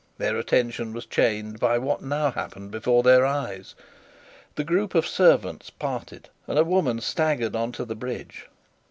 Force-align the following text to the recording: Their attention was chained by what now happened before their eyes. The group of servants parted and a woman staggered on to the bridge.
Their 0.17 0.35
attention 0.37 0.93
was 0.93 1.05
chained 1.05 1.59
by 1.59 1.77
what 1.77 2.01
now 2.01 2.31
happened 2.31 2.71
before 2.71 3.03
their 3.03 3.23
eyes. 3.23 3.75
The 4.55 4.63
group 4.63 4.95
of 4.95 5.05
servants 5.05 5.69
parted 5.69 6.27
and 6.47 6.57
a 6.57 6.63
woman 6.63 7.01
staggered 7.01 7.55
on 7.55 7.71
to 7.73 7.85
the 7.85 7.93
bridge. 7.93 8.47